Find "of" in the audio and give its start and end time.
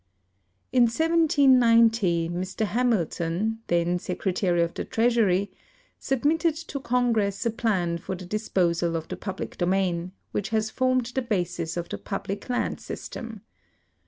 4.63-4.73, 8.95-9.07, 11.77-11.87